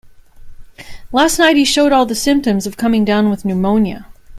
Last 1.13 1.37
night 1.37 1.57
he 1.57 1.63
showed 1.63 1.91
all 1.91 2.07
the 2.07 2.15
symptoms 2.15 2.65
of 2.65 2.75
coming 2.75 3.05
down 3.05 3.29
with 3.29 3.45
pneumonia. 3.45 4.07